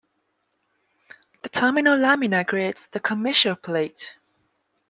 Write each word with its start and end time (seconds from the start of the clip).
The 1.43 1.49
terminal 1.49 1.95
lamina 1.95 2.43
creates 2.43 2.87
the 2.87 2.99
commissure 2.99 3.53
plate. 3.55 4.17